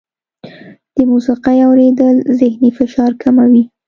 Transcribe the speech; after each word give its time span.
د 0.95 0.97
موسیقۍ 1.11 1.57
اورېدل 1.67 2.15
ذهني 2.39 2.69
فشار 2.77 3.11
کموي. 3.21 3.63